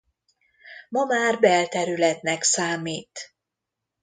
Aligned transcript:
Ma 0.89 1.05
már 1.05 1.39
belterületnek 1.39 2.43
számít. 2.43 3.35